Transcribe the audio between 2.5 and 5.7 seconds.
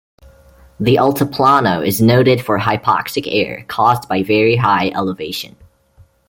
hypoxic air caused by very high elevation.